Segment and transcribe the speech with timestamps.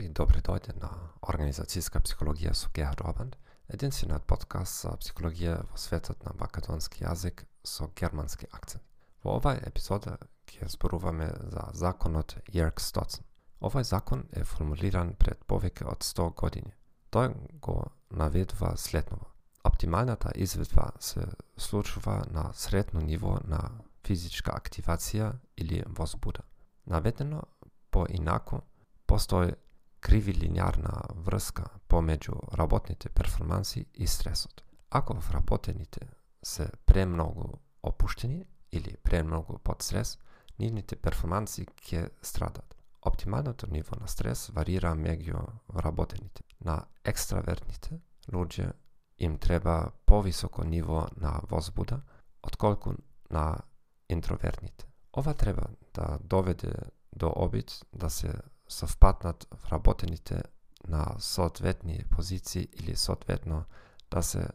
[0.00, 0.88] и добри дојде на
[1.22, 3.36] Организацијска психологија со Геа Обанд,
[3.68, 8.82] единствениот подкаст за психологија во светот на македонски јазик со германски акцент.
[9.22, 10.18] Во овај епизода
[10.50, 13.24] ќе зборуваме за законот Јерк Стоцен.
[13.60, 16.74] Овој закон е формулиран пред повеќе од 100 години.
[17.12, 19.30] Тој го наведува следново.
[19.64, 21.22] Оптималната изведба се
[21.56, 23.70] случува на средно ниво на
[24.04, 26.42] физичка активација или возбуда.
[26.86, 27.42] Наведено
[27.90, 28.60] поинаку,
[29.12, 29.50] постои
[30.00, 34.62] кривилинеарна врска помеѓу работните перформанси и стресот.
[34.90, 36.00] Ако вработените
[36.42, 40.18] се премногу опуштени или премногу под стрес,
[40.58, 42.74] нивните перформанси ќе страдат.
[43.02, 46.42] Оптималното ниво на стрес варира меѓу вработените.
[46.64, 48.00] На екстравертните
[48.32, 48.72] луѓе
[49.18, 52.00] им треба повисоко ниво на возбуда,
[52.42, 52.94] отколку
[53.30, 53.60] на
[54.08, 54.86] интровертните.
[55.12, 56.72] Ова треба да доведе
[57.12, 58.32] до обид да се
[58.68, 60.42] совпатнат вработените
[60.88, 63.64] на соодветни позиции или соодветно
[64.10, 64.48] да се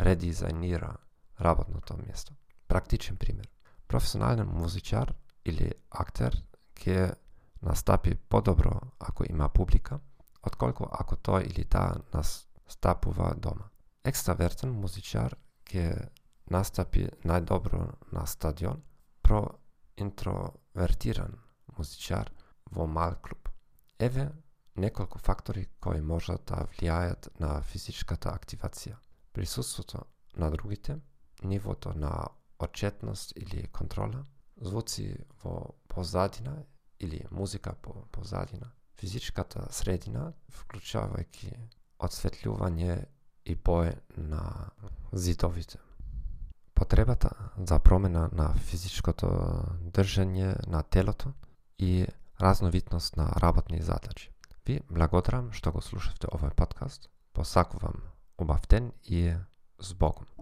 [0.00, 0.96] редизајнира
[1.40, 2.32] работното место.
[2.68, 3.48] Практичен пример.
[3.88, 6.42] Професионален музичар или актер
[6.74, 7.14] ќе
[7.62, 10.00] настапи подобро ако има публика,
[10.42, 13.64] отколку ако тој или таа настапува дома.
[14.04, 16.08] Екстравертен музичар ќе
[16.50, 18.82] настапи најдобро на стадион,
[19.22, 21.38] проинтровертиран
[21.78, 22.30] музичар
[22.70, 23.43] во мал клуб.
[24.04, 24.28] Еве
[24.76, 28.96] неколку фактори кои можат да влијаат на физичката активација.
[29.32, 30.02] Присуството
[30.36, 30.98] на другите,
[31.42, 32.10] нивото на
[32.58, 34.24] отчетност или контрола,
[34.60, 35.06] звуци
[35.44, 36.64] во позадина
[37.00, 38.68] или музика по позадина,
[39.00, 41.54] физичката средина, вклучувајќи
[41.98, 43.06] осветлување
[43.44, 44.70] и бој на
[45.12, 45.78] зидовите.
[46.74, 49.30] Потребата за промена на физичкото
[49.96, 51.32] држање на телото
[51.78, 52.04] и
[52.40, 54.30] разновидност на работни задачи.
[54.66, 57.10] Ви благодарам што го слушавте овој подкаст.
[57.32, 58.02] Посакувам
[58.38, 59.34] убав ден и
[59.80, 60.33] с Богом.